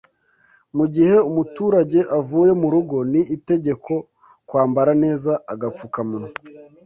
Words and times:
Mugihe 0.77 1.15
umuturage 1.29 1.99
avuye 2.19 2.51
murugo 2.61 2.97
ni 3.11 3.21
itegeko 3.35 3.93
kwambara 4.47 4.91
neza 5.03 5.31
agapfukamunwa 5.53 6.31